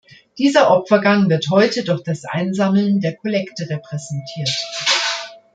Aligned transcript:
Dieser 0.39 0.71
Opfergang 0.71 1.29
wird 1.29 1.51
heute 1.51 1.83
durch 1.83 2.01
das 2.01 2.25
Einsammeln 2.25 3.01
der 3.01 3.15
Kollekte 3.17 3.69
repräsentiert. 3.69 4.49